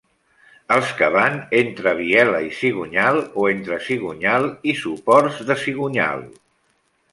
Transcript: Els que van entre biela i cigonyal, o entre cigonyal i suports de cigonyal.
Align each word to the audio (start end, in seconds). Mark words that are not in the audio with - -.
Els 0.75 0.93
que 1.01 1.09
van 1.15 1.35
entre 1.59 1.93
biela 1.99 2.39
i 2.47 2.49
cigonyal, 2.61 3.21
o 3.43 3.47
entre 3.51 3.79
cigonyal 3.91 4.49
i 4.73 4.77
suports 4.83 5.41
de 5.53 5.61
cigonyal. 5.67 6.29